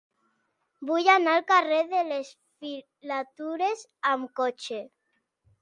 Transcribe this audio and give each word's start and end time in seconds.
Vull 0.91 1.09
anar 1.15 1.35
al 1.39 1.43
carrer 1.51 1.81
de 1.93 2.01
les 2.07 2.31
Filatures 2.63 3.87
amb 4.15 4.33
cotxe. 4.41 4.85